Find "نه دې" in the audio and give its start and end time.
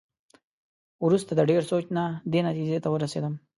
1.97-2.39